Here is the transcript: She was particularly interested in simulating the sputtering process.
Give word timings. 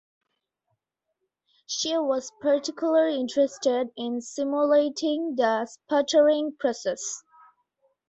She 1.67 1.95
was 1.95 2.31
particularly 2.41 3.19
interested 3.19 3.89
in 3.95 4.21
simulating 4.21 5.35
the 5.35 5.67
sputtering 5.69 6.55
process. 6.59 7.03